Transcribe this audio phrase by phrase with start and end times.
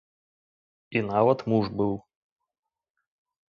[0.97, 1.93] І нават муж быў.